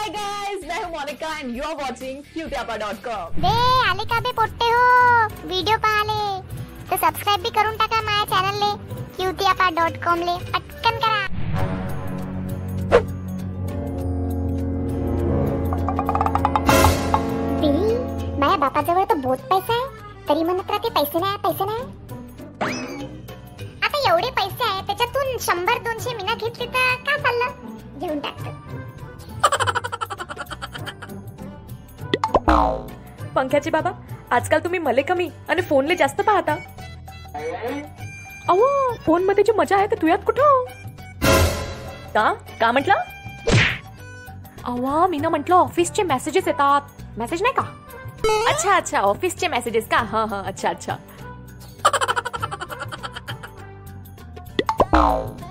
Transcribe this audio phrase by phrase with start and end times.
[0.00, 3.48] हाय guys मैं हूं Monika and you are watching cuteapa.com बे
[3.88, 4.84] आले का बे पोट्टे हो?
[5.48, 6.20] व्हिडिओ पाहाले
[6.90, 8.70] तर सबस्क्राईब बी करून टाका माझ्या चॅनलले
[9.22, 10.36] ले डॉट कॉम ले.
[10.52, 11.26] पटकन करा.
[17.60, 17.72] बे
[18.38, 19.84] माझ्या बापाजवळ तर बहुत पैसा आहे.
[20.28, 21.82] तरी म्हणत राहते पैसे नाही पैसे नाही.
[23.82, 27.58] आता एवढे पैसे आहे त्याच्यातून शंभर दोनशे मिना घेतली तर का चाललं?
[28.00, 28.78] घेऊन टाकतो.
[33.34, 33.90] पंख्याचे बाबा
[34.30, 36.54] आजकाल तुम्ही मले कमी आणि फोनले जास्त पाहता.
[38.48, 40.64] अहो फोनमध्ये जी मजा आहे ते तुयात कुठं हो?
[42.14, 42.94] का का म्हटलं?
[44.64, 46.80] अवा मी ना म्हटलं ऑफिसचे मेसेजेस येतात.
[47.18, 47.62] मेसेज नाही का?
[48.48, 49.96] अच्छा अच्छा ऑफिसचे मेसेजेस का?
[50.10, 50.96] हा हा अच्छा अच्छा.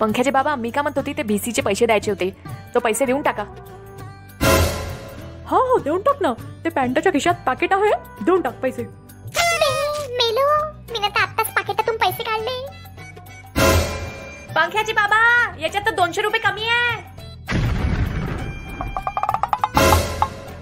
[0.00, 2.30] पंख्याचे बाबा मी का म्हणत होती ते भीसीचे पैसे द्यायचे होते.
[2.74, 3.44] तो पैसे देऊन टाका.
[5.50, 6.32] हो हो देऊन टाक ना.
[6.64, 7.90] ते पॅन्टच्या खिशात पाकिट आहे
[8.24, 8.82] देऊन टाक पैसे.
[10.18, 10.44] मेलो
[10.92, 12.56] मी तर आत्ताच पाकिटातून पैसे काढले.
[14.54, 15.18] पंख्याची बाबा
[15.60, 16.98] याच्यात तर दोनशे रुपये कमी आहे.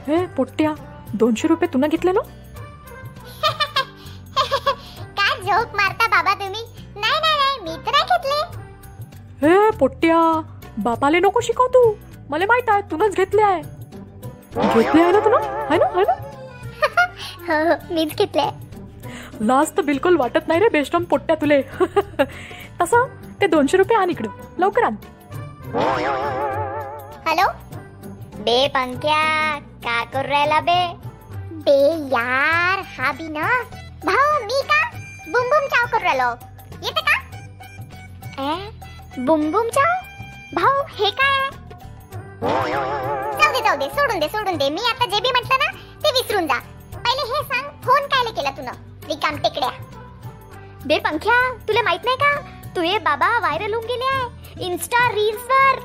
[0.08, 0.72] हे पोट्ट्या
[1.20, 2.20] दोनशे रुपये तुला घेतले ना?
[5.18, 6.62] काय जोक मारता बाबा तुम्ही?
[6.96, 8.40] नाही नाही नाही मी तर नाही घेतले.
[9.46, 10.20] हे पोट्ट्या
[10.84, 11.82] बापाले नको शिकव तू.
[12.30, 13.62] मला माहीत आहे तुनच घेतले आहे.
[14.58, 15.36] घेतले आहे ना तुला?
[15.70, 16.14] आहे ना आहे ना?
[17.48, 18.42] हो हो मीच घेतले.
[19.46, 21.60] लाज तर बिलकुल वाटत नाही रे बेस्टम पोट्ट्या तुले.
[22.80, 23.06] तसं
[23.40, 24.28] ते दोनशे रुपये आण इकडं.
[24.58, 24.94] लवकर आण.
[27.26, 27.48] हॅलो?
[28.44, 29.22] बे पंक्या
[29.84, 30.78] का करू राहिला बे?
[31.66, 31.78] बे
[32.14, 33.48] यार हा बी ना.
[34.04, 34.82] भाऊ मी का
[35.32, 36.30] बुम बुम चाव करू राहिलो?
[36.82, 37.16] येते का?
[38.42, 39.94] ए बुम बुम चाव?
[40.54, 41.36] भाऊ हे काय?
[43.78, 44.68] जाऊ दे सोडून दे सोडून दे.
[44.70, 45.70] मी आता जे बी म्हटलं ना
[46.04, 46.58] ते विसरून जा.
[46.94, 48.70] पहिले हे सांग फोन कायले केला तुला
[49.08, 49.70] रिकाम टेकड्या.
[50.86, 51.36] बे पंख्या
[51.68, 52.32] तुला माहीत नाही का?
[52.76, 54.64] तू ये बाबा व्हायरल होऊन गेले आहे.
[54.66, 55.78] इन्स्टा रील्स वर.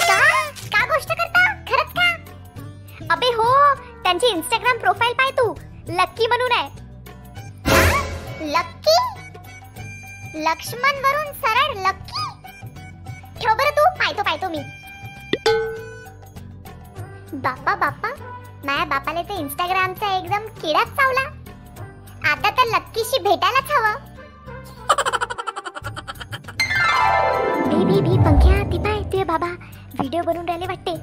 [0.00, 0.18] का?
[0.74, 1.42] का गोष्ट करता?
[1.70, 2.08] खरंच का?
[3.14, 3.48] अबे हो
[4.02, 5.52] त्यांची इंस्टाग्राम प्रोफाईल पाय तू.
[5.88, 6.68] लक्की म्हणून आहे.
[8.52, 9.00] लक्की
[10.44, 12.30] लक्ष्मण वरून सरळ लक्की
[13.40, 13.90] ठेव बरं तू.
[13.98, 14.62] पाहतो पाहतो मी.
[17.32, 18.08] बापा बापा
[18.64, 21.20] माझ्या बापाला तर इंस्टाग्रामचा एकदम किडाच चावला.
[22.30, 23.94] आता तर लक्कीशी भेटायलाच हवं.
[27.68, 29.46] बी बी पंख्या ती पाय तुझे बाबा.
[29.98, 30.94] व्हिडिओ बनवून राहिले वाटते.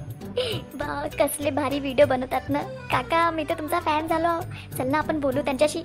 [0.78, 2.60] बा कसले भारी व्हिडिओ बनवतात ना.
[2.92, 4.40] काका मी तर तुमचा फॅन झालो.
[4.78, 5.84] चल ना आपण बोलू त्यांच्याशी.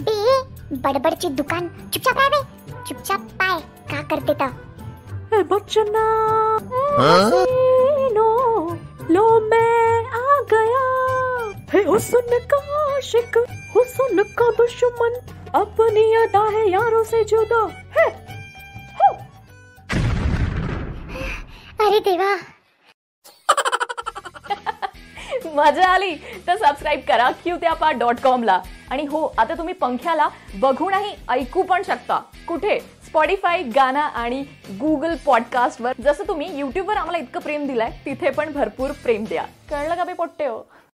[0.00, 1.68] बे बडबडची दुकान.
[1.68, 2.42] चुपचाप आहे बे.
[2.88, 3.60] चुपचाप पाय.
[3.90, 4.50] का करते तर?
[5.34, 6.04] ए बच्चना
[11.86, 13.38] हुस्न का आशिक?
[13.74, 15.14] हुस्न का दुश्मन?
[15.54, 17.66] अपनी अदा है यारों से जुदा।
[17.98, 18.08] है?
[18.92, 19.14] हो।
[21.86, 22.36] अरे देवा।
[25.54, 26.14] मजा आली।
[26.46, 28.62] तर सबस्क्राईब करा क्यूत्यापा डॉट कॉम ला.
[28.90, 32.18] आणि हो आता तुम्ही पंख्याला बघूनही ऐकू पण शकता.
[32.48, 32.80] कुठे?
[33.06, 35.92] स्पॉटीफाय गाना आणि गुगल पॉडकास्ट वर.
[36.00, 39.46] जसं तुम्ही युट्यूबवर आम्हाला इतकं प्रेम दिलंय तिथे पण भरपूर प्रेम द्या.
[39.70, 40.60] कळलं का बे पोट्टे हो?